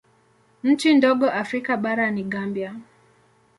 [0.63, 2.75] Nchi ndogo Afrika bara ni Gambia.